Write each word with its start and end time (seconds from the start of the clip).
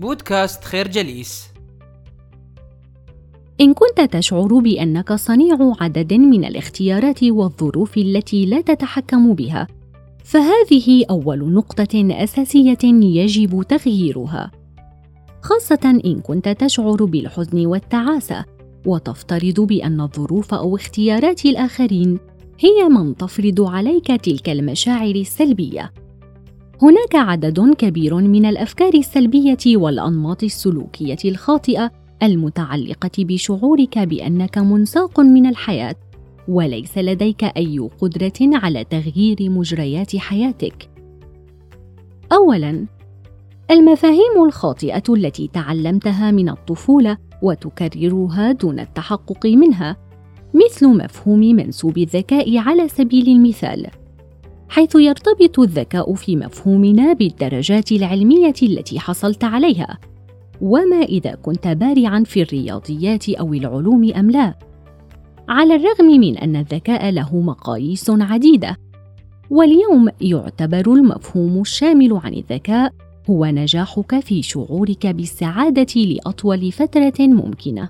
بودكاست 0.00 0.64
خير 0.64 0.88
جليس 0.88 1.44
إن 3.60 3.74
كنت 3.74 4.00
تشعر 4.00 4.58
بأنك 4.58 5.12
صنيع 5.12 5.56
عدد 5.80 6.14
من 6.14 6.44
الاختيارات 6.44 7.24
والظروف 7.24 7.98
التي 7.98 8.46
لا 8.46 8.60
تتحكم 8.60 9.34
بها، 9.34 9.66
فهذه 10.24 11.04
أول 11.10 11.52
نقطة 11.52 12.22
أساسية 12.24 12.78
يجب 12.84 13.62
تغييرها. 13.62 14.50
خاصة 15.42 16.00
إن 16.04 16.20
كنت 16.20 16.48
تشعر 16.48 17.04
بالحزن 17.04 17.66
والتعاسة، 17.66 18.44
وتفترض 18.86 19.60
بأن 19.60 20.00
الظروف 20.00 20.54
أو 20.54 20.76
اختيارات 20.76 21.46
الآخرين 21.46 22.18
هي 22.60 22.88
من 22.88 23.16
تفرض 23.16 23.60
عليك 23.60 24.06
تلك 24.06 24.48
المشاعر 24.48 25.14
السلبية 25.14 25.92
هناك 26.82 27.14
عدد 27.14 27.74
كبير 27.74 28.14
من 28.14 28.46
الأفكار 28.46 28.94
السلبية 28.94 29.58
والأنماط 29.66 30.42
السلوكية 30.44 31.16
الخاطئة 31.24 31.90
المتعلقة 32.22 33.10
بشعورك 33.18 33.98
بأنك 33.98 34.58
منساق 34.58 35.20
من 35.20 35.46
الحياة 35.46 35.94
وليس 36.48 36.98
لديك 36.98 37.44
أي 37.44 37.78
قدرة 38.00 38.32
على 38.40 38.84
تغيير 38.84 39.36
مجريات 39.40 40.16
حياتك. 40.16 40.90
اولا 42.32 42.86
المفاهيم 43.70 44.44
الخاطئة 44.46 45.02
التي 45.08 45.50
تعلمتها 45.52 46.30
من 46.30 46.48
الطفولة 46.48 47.18
وتكررها 47.42 48.52
دون 48.52 48.80
التحقق 48.80 49.46
منها 49.46 49.96
مثل 50.54 50.88
مفهوم 50.88 51.40
منسوب 51.40 51.98
الذكاء 51.98 52.58
على 52.58 52.88
سبيل 52.88 53.28
المثال. 53.28 53.86
حيث 54.68 54.94
يرتبط 54.94 55.58
الذكاء 55.58 56.14
في 56.14 56.36
مفهومنا 56.36 57.12
بالدرجات 57.12 57.92
العلمية 57.92 58.54
التي 58.62 59.00
حصلت 59.00 59.44
عليها. 59.44 59.98
وما 60.60 61.02
إذا 61.02 61.34
كنت 61.34 61.68
بارعا 61.68 62.22
في 62.26 62.42
الرياضيات 62.42 63.28
أو 63.28 63.54
العلوم 63.54 64.12
أم 64.12 64.30
لا. 64.30 64.54
على 65.48 65.74
الرغم 65.74 66.06
من 66.06 66.38
أن 66.38 66.56
الذكاء 66.56 67.10
له 67.10 67.36
مقاييس 67.36 68.10
عديدة. 68.10 68.76
واليوم 69.50 70.08
يعتبر 70.20 70.92
المفهوم 70.94 71.60
الشامل 71.60 72.20
عن 72.24 72.34
الذكاء 72.34 72.92
هو 73.30 73.46
نجاحك 73.46 74.20
في 74.20 74.42
شعورك 74.42 75.06
بالسعادة 75.06 76.00
لأطول 76.00 76.72
فترة 76.72 77.14
ممكنة. 77.18 77.88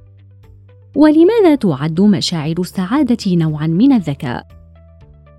ولماذا 0.97 1.55
تعد 1.55 2.01
مشاعر 2.01 2.55
السعادة 2.59 3.37
نوعا 3.37 3.67
من 3.67 3.93
الذكاء؟ 3.93 4.47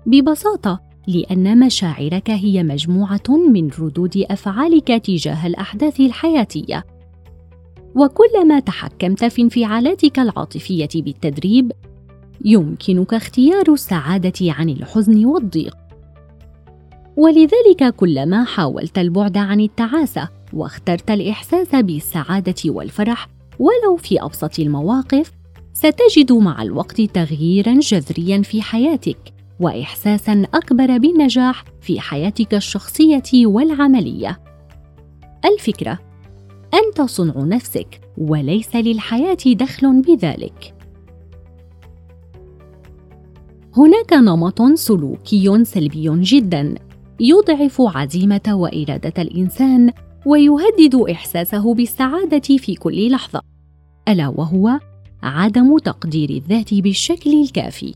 ببساطة 0.06 0.89
لأن 1.06 1.58
مشاعرك 1.58 2.30
هي 2.30 2.62
مجموعة 2.62 3.48
من 3.52 3.70
ردود 3.78 4.24
أفعالك 4.30 4.88
تجاه 4.88 5.46
الأحداث 5.46 6.00
الحياتية. 6.00 6.84
وكلما 7.94 8.60
تحكمت 8.60 9.24
في 9.24 9.42
انفعالاتك 9.42 10.18
العاطفية 10.18 10.88
بالتدريب 10.94 11.72
يمكنك 12.44 13.14
اختيار 13.14 13.72
السعادة 13.72 14.52
عن 14.52 14.68
الحزن 14.68 15.24
والضيق. 15.24 15.76
ولذلك 17.16 17.94
كلما 17.96 18.44
حاولت 18.44 18.98
البعد 18.98 19.36
عن 19.36 19.60
التعاسة 19.60 20.28
واخترت 20.52 21.10
الإحساس 21.10 21.74
بالسعادة 21.74 22.54
والفرح 22.66 23.28
ولو 23.58 23.96
في 23.96 24.22
أبسط 24.22 24.60
المواقف 24.60 25.32
ستجد 25.72 26.32
مع 26.32 26.62
الوقت 26.62 27.00
تغييرا 27.00 27.74
جذريا 27.80 28.42
في 28.42 28.62
حياتك. 28.62 29.39
واحساسا 29.60 30.46
أكبر 30.54 30.98
بالنجاح 30.98 31.64
في 31.80 32.00
حياتك 32.00 32.54
الشخصية 32.54 33.46
والعملية. 33.46 34.40
الفكرة 35.44 35.98
أنت 36.74 37.00
صنع 37.00 37.34
نفسك 37.36 38.00
وليس 38.18 38.76
للحياة 38.76 39.38
دخل 39.46 40.02
بذلك. 40.02 40.74
هناك 43.76 44.12
نمط 44.12 44.62
سلوكي 44.62 45.64
سلبي 45.64 46.20
جدا 46.20 46.74
يضعف 47.20 47.80
عزيمة 47.80 48.40
وإرادة 48.48 49.22
الإنسان 49.22 49.92
ويهدد 50.26 50.94
إحساسه 51.10 51.74
بالسعادة 51.74 52.56
في 52.56 52.74
كل 52.74 53.10
لحظة 53.10 53.40
ألا 54.08 54.28
وهو 54.28 54.78
عدم 55.22 55.78
تقدير 55.78 56.30
الذات 56.30 56.74
بالشكل 56.74 57.42
الكافي. 57.42 57.94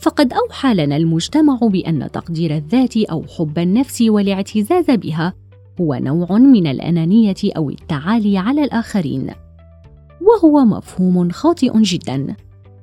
فقد 0.00 0.32
أوحى 0.32 0.74
لنا 0.74 0.96
المجتمع 0.96 1.58
بأن 1.62 2.10
تقدير 2.12 2.56
الذات 2.56 2.96
أو 2.96 3.24
حب 3.38 3.58
النفس 3.58 4.02
والاعتزاز 4.02 4.90
بها 4.90 5.34
هو 5.80 5.94
نوع 5.94 6.38
من 6.38 6.66
الأنانية 6.66 7.34
أو 7.56 7.70
التعالي 7.70 8.38
على 8.38 8.64
الآخرين. 8.64 9.30
وهو 10.20 10.64
مفهوم 10.64 11.30
خاطئ 11.30 11.80
جدا. 11.80 12.36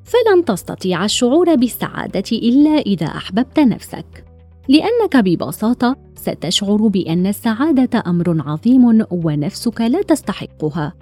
فلن 0.03 0.46
تستطيع 0.46 1.06
الشعور 1.06 1.56
بالسعادة 1.56 2.24
إلا 2.31 2.69
إذا 2.69 3.06
أحببت 3.06 3.59
نفسك. 3.59 4.25
لأنك 4.68 5.18
ببساطة 5.18 5.95
ستشعر 6.16 6.88
بأن 6.88 7.28
السعادة 7.28 8.03
أمر 8.07 8.41
عظيم 8.47 9.06
ونفسك 9.12 9.81
لا 9.81 10.01
تستحقها. 10.01 10.94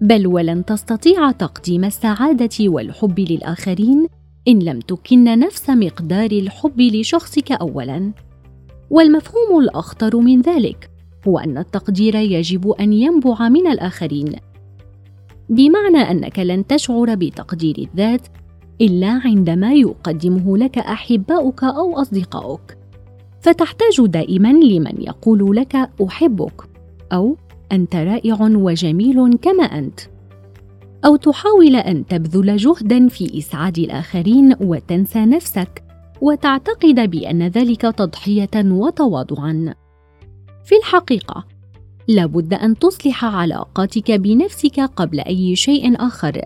بل 0.00 0.26
ولن 0.26 0.64
تستطيع 0.64 1.30
تقديم 1.30 1.84
السعادة 1.84 2.68
والحب 2.68 3.20
للآخرين 3.20 4.06
إن 4.48 4.58
لم 4.58 4.80
تكن 4.80 5.24
نفس 5.24 5.70
مقدار 5.70 6.30
الحب 6.30 6.80
لشخصك 6.80 7.52
اولا. 7.52 8.12
والمفهوم 8.90 9.58
الأخطر 9.58 10.16
من 10.16 10.40
ذلك 10.40 10.90
هو 11.28 11.38
أن 11.38 11.58
التقدير 11.58 12.14
يجب 12.14 12.70
أن 12.70 12.92
ينبع 12.92 13.48
من 13.48 13.66
الآخرين. 13.66 14.32
بمعنى 15.48 16.10
أنك 16.10 16.38
لن 16.38 16.66
تشعر 16.66 17.14
بتقدير 17.14 17.74
الذات 17.78 18.26
إلا 18.80 19.20
عندما 19.24 19.72
يقدمه 19.72 20.56
لك 20.58 20.78
أحباؤك 20.78 21.64
أو 21.64 22.00
أصدقاؤك. 22.00 22.78
فتحتاج 23.40 24.06
دائما 24.06 24.48
لمن 24.48 25.02
يقول 25.02 25.56
لك 25.56 25.76
أحبك 26.06 26.62
أو 27.12 27.36
أنت 27.72 27.96
رائع 27.96 28.38
وجميل 28.40 29.36
كما 29.36 29.64
أنت. 29.64 30.00
أو 31.04 31.16
تحاول 31.16 31.76
أن 31.76 32.06
تبذل 32.06 32.56
جهدا 32.56 33.08
في 33.08 33.38
إسعاد 33.38 33.78
الآخرين 33.78 34.54
وتنسى 34.60 35.18
نفسك 35.18 35.82
وتعتقد 36.20 37.10
بأن 37.10 37.42
ذلك 37.42 37.80
تضحية 37.80 38.50
وتواضعا. 38.56 39.74
في 40.64 40.76
الحقيقة 40.76 41.44
لابد 42.08 42.54
أن 42.54 42.78
تصلح 42.78 43.24
علاقاتك 43.24 44.10
بنفسك 44.10 44.80
قبل 44.80 45.20
أي 45.20 45.56
شيء 45.56 46.06
آخر. 46.06 46.40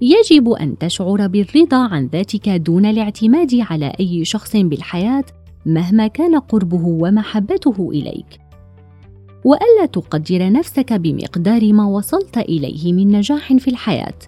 يجب 0.00 0.50
أن 0.50 0.78
تشعر 0.78 1.26
بالرضا 1.26 1.76
عن 1.76 2.06
ذاتك 2.06 2.48
دون 2.48 2.86
الاعتماد 2.86 3.54
على 3.54 3.92
أي 4.00 4.24
شخص 4.24 4.56
بالحياة 4.56 5.24
مهما 5.66 6.06
كان 6.06 6.38
قربه 6.38 6.86
ومحبته 6.86 7.90
إليك. 7.90 8.45
وألا 9.46 9.86
تقدر 9.92 10.52
نفسك 10.52 10.92
بمقدار 10.92 11.72
ما 11.72 11.86
وصلت 11.86 12.38
إليه 12.38 12.92
من 12.92 13.16
نجاح 13.16 13.52
في 13.52 13.68
الحياة. 13.68 14.18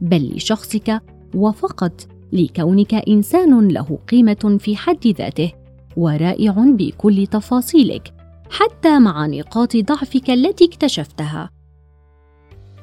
بل 0.00 0.36
لشخصك 0.36 1.02
وفقط 1.34 2.08
لكونك 2.32 2.94
إنسان 2.94 3.68
له 3.68 3.98
قيمة 4.08 4.56
في 4.60 4.76
حد 4.76 5.06
ذاته 5.06 5.52
ورائع 5.96 6.52
بكل 6.52 7.26
تفاصيلك 7.26 8.14
حتى 8.50 8.98
مع 8.98 9.26
نقاط 9.26 9.76
ضعفك 9.76 10.30
التي 10.30 10.64
اكتشفتها. 10.64 11.50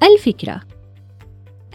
الفكرة 0.04 0.62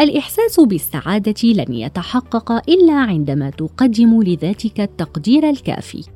الإحساس 0.00 0.60
بالسعادة 0.60 1.48
لن 1.48 1.74
يتحقق 1.74 2.52
إلا 2.70 2.94
عندما 2.94 3.50
تقدم 3.50 4.22
لذاتك 4.22 4.80
التقدير 4.80 5.50
الكافي. 5.50 6.16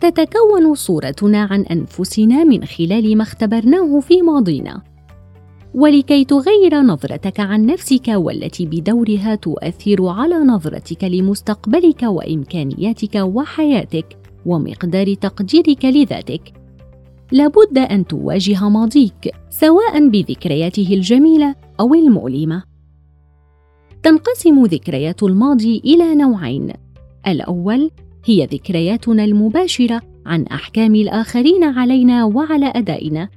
تتكون 0.00 0.74
صورتنا 0.74 1.38
عن 1.50 1.62
أنفسنا 1.62 2.44
من 2.44 2.64
خلال 2.64 3.16
ما 3.16 3.22
اختبرناه 3.22 4.00
في 4.00 4.22
ماضينا. 4.22 4.82
ولكي 5.74 6.24
تغير 6.24 6.80
نظرتك 6.82 7.40
عن 7.40 7.66
نفسك 7.66 8.08
والتي 8.08 8.66
بدورها 8.66 9.34
تؤثر 9.34 10.06
على 10.06 10.34
نظرتك 10.34 11.04
لمستقبلك 11.04 12.02
وإمكانياتك 12.02 13.14
وحياتك 13.14 14.16
ومقدار 14.46 15.14
تقديرك 15.14 15.84
لذاتك. 15.84 16.52
لابد 17.32 17.78
أن 17.78 18.06
تواجه 18.06 18.68
ماضيك 18.68 19.34
سواء 19.50 20.08
بذكرياته 20.08 20.88
الجميلة 20.92 21.54
أو 21.80 21.94
المؤلمة. 21.94 22.62
تنقسم 24.02 24.64
ذكريات 24.64 25.22
الماضي 25.22 25.82
إلى 25.84 26.14
نوعين. 26.14 26.72
الأول 27.26 27.90
هي 28.26 28.46
ذكرياتنا 28.46 29.24
المباشرة 29.24 30.02
عن 30.26 30.42
أحكام 30.42 30.94
الآخرين 30.94 31.64
علينا 31.64 32.24
وعلى 32.24 32.72
أدائنا. 32.74 33.28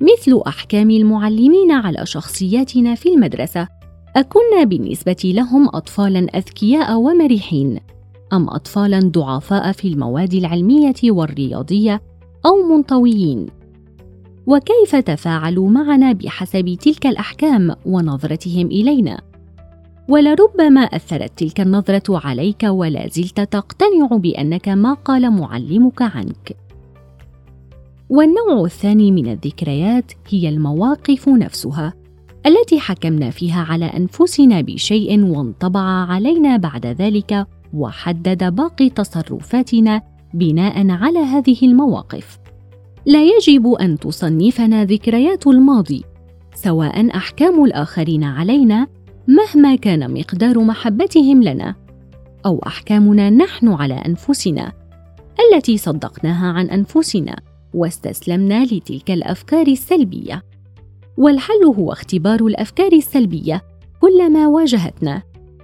مثل 0.00 0.42
أحكام 0.46 0.90
المعلمين 0.90 1.72
على 1.72 2.06
شخصياتنا 2.06 2.94
في 2.94 3.08
المدرسة. 3.08 3.68
أكنا 4.16 4.64
بالنسبة 4.64 5.16
لهم 5.24 5.68
اطفالا 5.68 6.18
أذكياء 6.18 6.96
ومرحين 6.96 7.78
أم 8.32 8.48
اطفالا 8.48 9.00
ضعفاء 9.00 9.72
في 9.72 9.88
المواد 9.88 10.34
العلمية 10.34 10.94
والرياضية 11.04 12.02
أو 12.46 12.76
منطويين؟ 12.76 13.46
وكيف 14.46 14.96
تفاعلوا 14.96 15.68
معنا 15.68 16.12
بحسب 16.12 16.76
تلك 16.80 17.06
الأحكام 17.06 17.74
ونظرتهم 17.86 18.66
إلينا؟ 18.66 19.20
ولربما 20.08 20.80
أثرت 20.80 21.38
تلك 21.38 21.60
النظرة 21.60 22.26
عليك 22.26 22.62
ولا 22.62 23.08
زلت 23.08 23.40
تقتنع 23.40 24.06
بأنك 24.10 24.68
ما 24.68 24.94
قال 24.94 25.30
معلمك 25.30 26.02
عنك. 26.02 26.56
والنوع 28.10 28.64
الثاني 28.64 29.12
من 29.12 29.32
الذكريات 29.32 30.12
هي 30.28 30.48
المواقف 30.48 31.28
نفسها 31.28 31.92
التي 32.46 32.80
حكمنا 32.80 33.30
فيها 33.30 33.62
على 33.62 33.84
أنفسنا 33.84 34.60
بشيء 34.60 35.24
وانطبع 35.24 35.80
علينا 35.80 36.56
بعد 36.56 36.86
ذلك 36.86 37.46
وحدد 37.74 38.54
باقي 38.54 38.90
تصرفاتنا 38.90 40.02
بناء 40.34 40.90
على 40.90 41.18
هذه 41.18 41.58
المواقف. 41.62 42.38
لا 43.06 43.22
يجب 43.24 43.72
أن 43.72 43.98
تصنفنا 43.98 44.84
ذكريات 44.84 45.46
الماضي 45.46 46.04
سواء 46.54 47.16
أحكام 47.16 47.64
الآخرين 47.64 48.24
علينا 48.24 48.86
مهما 49.28 49.76
كان 49.76 50.14
مقدار 50.14 50.58
محبتهم 50.58 51.42
لنا 51.42 51.74
أو 52.46 52.60
أحكامنا 52.66 53.30
نحن 53.30 53.68
على 53.68 53.94
أنفسنا 53.94 54.72
التي 55.52 55.78
صدقناها 55.78 56.52
عن 56.52 56.66
أنفسنا 56.66 57.36
واستسلمنا 57.74 58.64
لتلك 58.64 59.10
الأفكار 59.10 59.66
السلبية. 59.66 60.42
والحل 61.16 61.64
هو 61.64 61.92
اختبار 61.92 62.46
الأفكار 62.46 62.92
السلبية 62.92 63.62
كلما 64.00 64.46
واجهتنا 64.46 65.22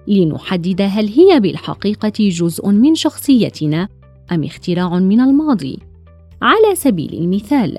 لنحدد 0.08 0.82
هل 0.82 1.08
هي 1.08 1.40
بالحقيقة 1.40 2.12
جزء 2.18 2.68
من 2.68 2.94
شخصيتنا 2.94 3.88
أم 4.32 4.44
اختراع 4.44 4.98
من 4.98 5.20
الماضي. 5.20 5.78
على 6.42 6.74
سبيل 6.74 7.14
المثال 7.14 7.78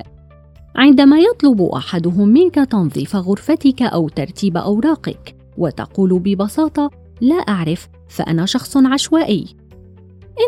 عندما 0.75 1.19
يطلب 1.19 1.61
أحدهم 1.61 2.27
منك 2.27 2.55
تنظيف 2.55 3.15
غرفتك 3.15 3.81
أو 3.81 4.09
ترتيب 4.09 4.57
أوراقك 4.57 5.40
وتقول 5.57 6.19
ببساطة 6.19 6.91
لا 7.21 7.35
أعرف 7.35 7.89
فأنا 8.07 8.45
شخص 8.45 8.77
عشوائي. 8.77 9.45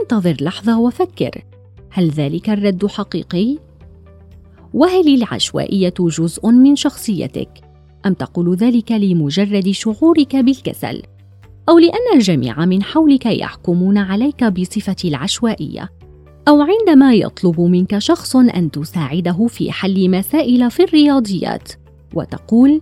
انتظر 0.02 0.38
لحظة 0.42 0.80
وفكر. 0.80 1.44
هل 1.90 2.10
ذلك 2.10 2.50
الرد 2.50 2.86
حقيقي؟ 2.86 3.58
وهل 4.74 5.16
العشوائية 5.16 5.94
جزء 6.00 6.48
من 6.48 6.76
شخصيتك؟ 6.76 7.50
أم 8.06 8.14
تقول 8.14 8.56
ذلك 8.56 8.92
لمجرد 8.92 9.72
شعورك 9.72 10.36
بالكسل؟ 10.36 11.02
أو 11.70 11.80
لأن 11.80 12.16
الجميع 12.16 12.66
من 12.66 12.84
حولك 12.84 13.26
يحكمون 13.26 13.98
عليك 13.98 14.44
بصفة 14.44 14.96
العشوائية؟ 15.06 15.90
أو 16.48 16.62
عندما 16.62 17.14
يطلب 17.14 17.62
منك 17.62 17.98
شخص 17.98 18.36
أن 18.36 18.72
تساعده 18.72 19.48
في 19.48 19.72
حل 19.72 20.10
مسائل 20.12 20.72
في 20.72 20.84
الرياضيات 20.84 21.72
وتقول 22.14 22.82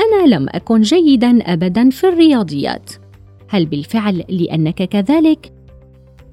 أنا 0.00 0.34
لم 0.34 0.46
أكن 0.48 0.80
جيدا 0.80 1.52
ابدا 1.52 1.90
في 1.90 2.08
الرياضيات. 2.08 2.90
هل 3.48 3.66
بالفعل 3.66 4.24
لأنك 4.28 4.82
كذلك؟ 4.82 5.52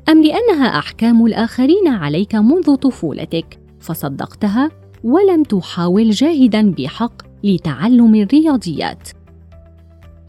أم 0.09 0.23
لأنها 0.23 0.79
أحكام 0.79 1.25
الآخرين 1.25 1.87
عليك 1.87 2.35
منذ 2.35 2.75
طفولتك 2.75 3.59
فصدقتها 3.79 4.71
ولم 5.03 5.43
تحاول 5.43 6.09
جاهدا 6.09 6.71
بحق 6.71 7.13
لتعلم 7.43 8.15
الرياضيات. 8.15 9.09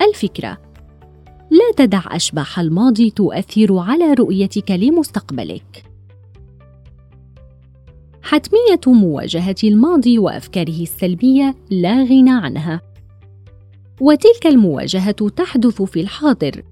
الفكرة 0.09 0.59
لا 1.51 1.73
تدع 1.77 2.03
أشباح 2.07 2.59
الماضي 2.59 3.11
تؤثر 3.11 3.79
على 3.79 4.13
رؤيتك 4.13 4.71
لمستقبلك. 4.71 5.85
حتمية 8.23 8.81
مواجهة 8.87 9.57
الماضي 9.65 10.19
وأفكاره 10.19 10.83
السلبية 10.83 11.55
لا 11.71 12.03
غنى 12.03 12.31
عنها. 12.31 12.81
وتلك 14.01 14.47
المواجهة 14.47 15.29
تحدث 15.29 15.83
في 15.83 16.01
الحاضر 16.01 16.63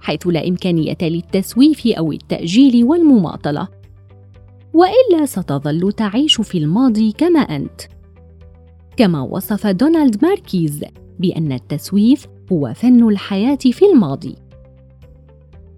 حيث 0.00 0.26
لا 0.26 0.48
إمكانية 0.48 0.96
للتسويف 1.02 1.86
أو 1.86 2.12
التأجيل 2.12 2.84
والمماطلة. 2.84 3.68
وإلا 4.74 5.26
ستظل 5.26 5.92
تعيش 5.92 6.40
في 6.40 6.58
الماضي 6.58 7.12
كما 7.12 7.40
أنت. 7.40 7.80
كما 8.96 9.22
وصف 9.22 9.66
دونالد 9.66 10.24
ماركيز 10.24 10.84
بأن 11.18 11.52
التسويف 11.52 12.26
هو 12.52 12.72
فن 12.74 13.08
الحياة 13.08 13.56
في 13.56 13.84
الماضي. 13.92 14.34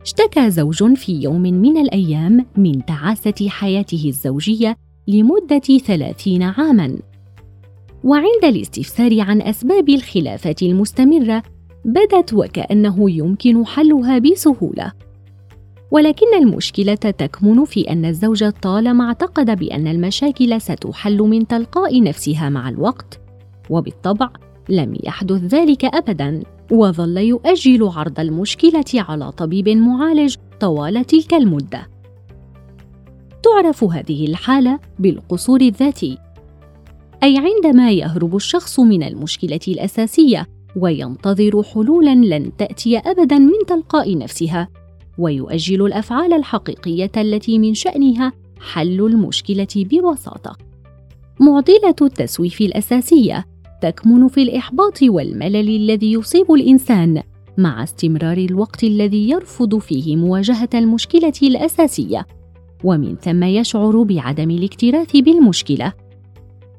اشتكى 0.03 0.51
زوج 0.51 0.95
في 0.95 1.13
يوم 1.13 1.43
من 1.43 1.77
الأيام 1.77 2.47
من 2.57 2.85
تعاسة 2.85 3.49
حياته 3.49 4.05
الزوجية 4.09 4.77
لمدة 5.09 5.79
ثلاثين 5.79 6.43
عاما. 6.43 6.99
وعند 8.05 8.45
الاستفسار 8.45 9.21
عن 9.21 9.43
أسباب 9.43 9.89
الخلافات 9.89 10.63
المستمرة 10.63 11.43
بدت 11.85 12.35
وكأنه 12.35 13.11
يمكن 13.11 13.67
حلها 13.67 14.19
بسهولة. 14.19 14.93
ولكن 15.91 16.27
المشكلة 16.39 16.95
تكمن 16.95 17.65
في 17.65 17.91
أن 17.91 18.05
الزوج 18.05 18.51
طالما 18.51 19.05
اعتقد 19.05 19.59
بأن 19.59 19.87
المشاكل 19.87 20.61
ستحل 20.61 21.19
من 21.19 21.47
تلقاء 21.47 22.03
نفسها 22.03 22.49
مع 22.49 22.69
الوقت 22.69 23.21
وبالطبع 23.71 24.31
لم 24.69 24.95
يحدث 25.05 25.55
ذلك 25.55 25.85
ابدا 25.85 26.43
وظل 26.71 27.17
يؤجل 27.17 27.89
عرض 27.89 28.21
المشكلة 28.21 28.85
على 28.95 29.33
طبيب 29.33 29.69
معالج 29.69 30.37
طوال 30.61 31.05
تلك 31.05 31.35
المدة. 31.35 31.89
تعرف 33.43 33.85
هذه 33.85 34.27
الحالة 34.27 34.79
بالقصور 34.99 35.61
الذاتي. 35.61 36.19
أي 37.23 37.39
عندما 37.39 37.93
يهرب 37.93 38.37
الشخص 38.37 38.81
من 38.81 39.03
المشكلة 39.03 39.61
الأساسية 39.69 40.47
وينتظر 40.77 41.63
حلولا 41.63 42.15
لن 42.15 42.57
تأتي 42.57 42.99
ابدا 42.99 43.39
من 43.39 43.67
تلقاء 43.69 44.19
نفسها 44.19 44.69
ويؤجل 45.19 45.87
الأفعال 45.87 46.33
الحقيقية 46.33 47.11
التي 47.17 47.59
من 47.59 47.75
شأنها 47.75 48.33
حل 48.61 49.01
المشكلة 49.01 49.67
ببساطة. 49.77 50.57
معضلة 51.41 51.95
التسويف 52.03 52.61
الأساسية 52.61 53.45
تكمن 53.83 54.29
في 54.29 54.43
الإحباط 54.43 55.03
والملل 55.03 55.77
الذي 55.77 56.13
يصيب 56.13 56.53
الإنسان 56.53 57.23
مع 57.59 57.83
استمرار 57.83 58.39
الوقت 58.39 58.85
الذي 58.85 59.31
يرفض 59.31 59.79
فيه 59.79 60.17
مواجهة 60.17 60.69
المشكلة 60.75 61.33
الأساسية 61.43 62.27
ومن 62.85 63.17
ثم 63.17 63.43
يشعر 63.43 64.03
بعدم 64.03 64.51
الاكتراث 64.51 65.17
بالمشكلة. 65.17 65.93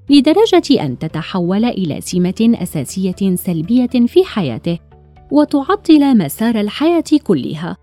لدرجة 0.10 0.86
أن 0.86 1.00
تتحول 1.00 1.66
إلى 1.66 2.02
سمة 2.02 2.56
أساسية 2.56 3.36
سلبية 3.36 4.06
في 4.08 4.24
حياته 4.26 4.80
وتعطل 5.32 6.18
مسار 6.18 6.60
الحياة 6.60 7.04
كلها. 7.24 7.78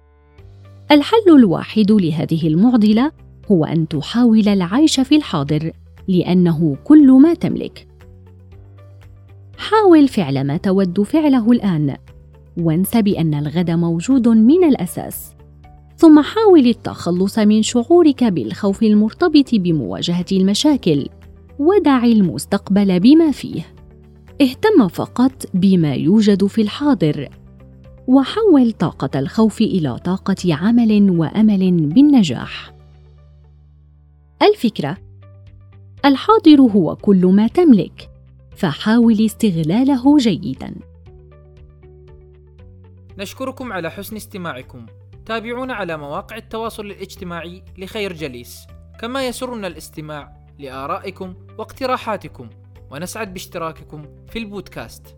الحل 0.90 1.36
الواحد 1.36 1.92
لهذه 1.92 2.48
المعضلة 2.48 3.12
هو 3.50 3.64
أن 3.64 3.88
تحاول 3.88 4.48
العيش 4.48 5.00
في 5.00 5.16
الحاضر 5.16 5.72
لأنه 6.08 6.76
كل 6.84 7.12
ما 7.12 7.34
تملك. 7.34 7.86
حاول 9.58 10.08
فعل 10.08 10.44
ما 10.44 10.56
تود 10.56 11.02
فعله 11.02 11.52
الآن. 11.52 11.96
وانس 12.58 12.96
بأن 12.96 13.34
الغد 13.34 13.70
موجود 13.70 14.28
من 14.28 14.64
الأساس. 14.64 15.34
ثم 15.96 16.22
حاول 16.22 16.66
التخلص 16.66 17.38
من 17.38 17.62
شعورك 17.62 18.24
بالخوف 18.24 18.82
المرتبط 18.82 19.54
بمواجهة 19.54 20.24
المشاكل. 20.32 21.06
ودع 21.60 22.04
المستقبل 22.04 23.00
بما 23.00 23.30
فيه. 23.30 23.74
اهتم 24.40 24.88
فقط 24.88 25.32
بما 25.54 25.94
يوجد 25.94 26.46
في 26.46 26.62
الحاضر. 26.62 27.28
وحول 28.06 28.72
طاقة 28.72 29.18
الخوف 29.18 29.60
إلى 29.60 29.98
طاقة 29.98 30.54
عمل 30.54 31.10
وأمل 31.10 31.86
بالنجاح. 31.86 32.74
الفكرة 34.42 34.96
الحاضر 36.04 36.60
هو 36.60 36.96
كل 36.96 37.26
ما 37.26 37.46
تملك. 37.46 38.10
فحاول 38.56 39.24
استغلاله 39.26 40.18
جيدا. 40.18 40.74
نشكركم 43.18 43.72
على 43.72 43.90
حسن 43.90 44.16
استماعكم. 44.16 44.86
تابعونا 45.26 45.74
على 45.74 45.96
مواقع 45.96 46.36
التواصل 46.36 46.86
الاجتماعي 46.86 47.62
لخير 47.78 48.12
جليس. 48.12 48.58
كما 49.00 49.26
يسرنا 49.26 49.66
الاستماع 49.66 50.39
لآرائكم 50.60 51.34
واقتراحاتكم 51.58 52.50
ونسعد 52.90 53.32
باشتراككم 53.32 54.02
في 54.26 54.38
البودكاست. 54.38 55.16